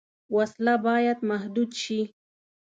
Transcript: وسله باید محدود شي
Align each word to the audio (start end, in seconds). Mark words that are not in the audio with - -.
وسله 0.35 0.75
باید 0.87 1.19
محدود 1.29 1.71
شي 1.81 1.99